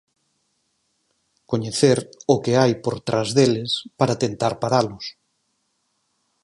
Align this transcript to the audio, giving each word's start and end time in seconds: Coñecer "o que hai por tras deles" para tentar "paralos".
Coñecer 1.51 1.97
"o 2.33 2.35
que 2.43 2.53
hai 2.61 2.73
por 2.83 2.95
tras 3.07 3.29
deles" 3.37 3.71
para 3.99 4.19
tentar 4.23 4.53
"paralos". 4.63 5.05